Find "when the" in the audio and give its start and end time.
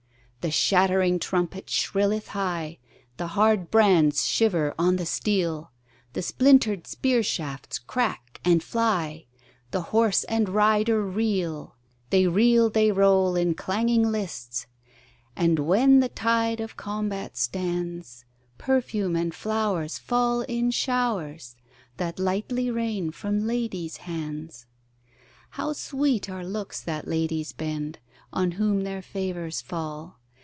15.59-16.09